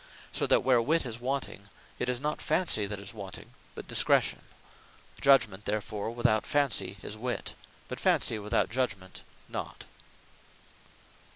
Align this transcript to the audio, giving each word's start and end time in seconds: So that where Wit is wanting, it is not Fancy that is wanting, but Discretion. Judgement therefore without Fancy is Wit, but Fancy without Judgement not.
So 0.31 0.47
that 0.47 0.63
where 0.63 0.81
Wit 0.81 1.05
is 1.05 1.19
wanting, 1.19 1.69
it 1.99 2.09
is 2.09 2.19
not 2.19 2.41
Fancy 2.41 2.87
that 2.87 2.97
is 2.97 3.13
wanting, 3.13 3.53
but 3.75 3.87
Discretion. 3.87 4.41
Judgement 5.21 5.65
therefore 5.65 6.09
without 6.09 6.43
Fancy 6.47 6.97
is 7.03 7.15
Wit, 7.15 7.53
but 7.87 7.99
Fancy 7.99 8.39
without 8.39 8.71
Judgement 8.71 9.21
not. 9.47 9.85